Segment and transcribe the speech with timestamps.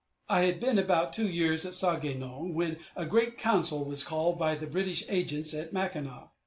[0.27, 4.03] I had been about two years at Sau ge nong, when a great council was
[4.03, 6.29] called by the British agents at Mackinac.